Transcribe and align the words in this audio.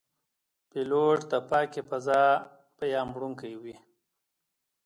پیلوټ 0.69 1.19
د 1.31 1.33
پاکې 1.49 1.81
فضا 1.89 2.23
پیاموړونکی 2.77 3.53
وي. 3.61 3.75